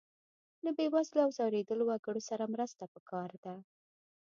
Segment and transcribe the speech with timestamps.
[0.63, 3.55] له بې وزلو او ځورېدلو وګړو سره مرسته پکار ده.